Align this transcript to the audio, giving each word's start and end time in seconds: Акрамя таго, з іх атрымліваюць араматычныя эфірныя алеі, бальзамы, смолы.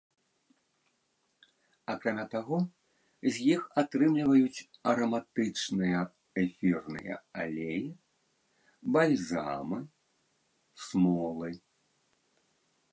Акрамя 1.93 2.23
таго, 2.35 2.57
з 3.25 3.33
іх 3.55 3.61
атрымліваюць 3.81 4.65
араматычныя 4.93 5.99
эфірныя 6.45 7.15
алеі, 7.45 7.85
бальзамы, 8.97 9.79
смолы. 10.89 11.49